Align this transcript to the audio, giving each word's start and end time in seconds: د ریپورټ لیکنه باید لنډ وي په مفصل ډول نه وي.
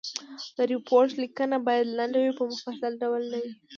د 0.55 0.57
ریپورټ 0.71 1.09
لیکنه 1.21 1.55
باید 1.67 1.93
لنډ 1.97 2.13
وي 2.21 2.31
په 2.37 2.43
مفصل 2.51 2.91
ډول 3.01 3.23
نه 3.31 3.37
وي. 3.43 3.51